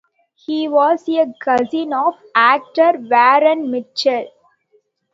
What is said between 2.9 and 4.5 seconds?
Warren Mitchell.